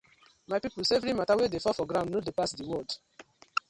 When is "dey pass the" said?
2.21-2.65